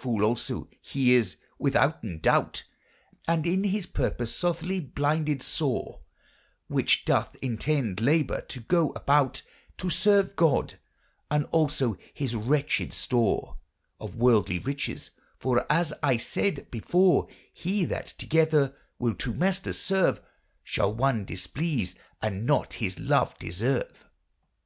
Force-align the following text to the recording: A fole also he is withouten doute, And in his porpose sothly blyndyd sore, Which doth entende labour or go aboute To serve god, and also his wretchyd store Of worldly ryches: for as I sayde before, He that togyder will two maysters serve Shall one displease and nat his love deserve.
A 0.00 0.02
fole 0.02 0.24
also 0.24 0.66
he 0.80 1.12
is 1.12 1.36
withouten 1.58 2.20
doute, 2.20 2.64
And 3.28 3.46
in 3.46 3.64
his 3.64 3.84
porpose 3.86 4.34
sothly 4.34 4.80
blyndyd 4.80 5.42
sore, 5.42 6.00
Which 6.68 7.04
doth 7.04 7.36
entende 7.42 8.00
labour 8.00 8.38
or 8.56 8.60
go 8.66 8.92
aboute 8.96 9.42
To 9.76 9.90
serve 9.90 10.36
god, 10.36 10.76
and 11.30 11.44
also 11.52 11.98
his 12.14 12.32
wretchyd 12.34 12.94
store 12.94 13.58
Of 14.00 14.16
worldly 14.16 14.58
ryches: 14.60 15.10
for 15.36 15.70
as 15.70 15.92
I 16.02 16.16
sayde 16.16 16.70
before, 16.70 17.28
He 17.52 17.84
that 17.84 18.14
togyder 18.16 18.74
will 18.98 19.12
two 19.14 19.34
maysters 19.34 19.74
serve 19.78 20.22
Shall 20.64 20.94
one 20.94 21.26
displease 21.26 21.94
and 22.22 22.46
nat 22.46 22.72
his 22.72 22.98
love 22.98 23.38
deserve. 23.38 24.06